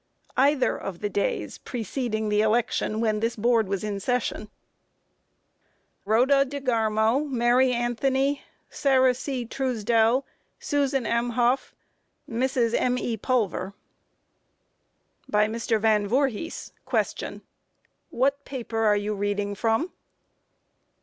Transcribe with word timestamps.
Q. 0.35 0.45
Either 0.45 0.75
of 0.79 1.01
the 1.01 1.09
days 1.11 1.59
preceding 1.59 2.29
the 2.29 2.41
election, 2.41 3.01
when 3.01 3.19
this 3.19 3.35
Board 3.35 3.67
was 3.67 3.83
in 3.83 3.99
session. 3.99 4.45
A. 4.49 6.09
Rhoda 6.09 6.43
DeGarmo, 6.43 7.29
Mary 7.29 7.71
Anthony, 7.71 8.41
Sarah 8.67 9.13
C. 9.13 9.45
Truesdell, 9.45 10.23
Susan 10.57 11.05
M. 11.05 11.29
Hough, 11.37 11.75
Mrs. 12.27 12.73
M.E. 12.79 13.15
Pulver. 13.17 13.75
By 15.29 15.45
MR. 15.47 15.79
VAN 15.79 16.07
VOORHIS: 16.07 16.71
Q. 16.89 17.41
What 18.09 18.43
paper 18.43 18.79
are 18.79 18.97
you 18.97 19.13
reading 19.13 19.53
from? 19.53 19.91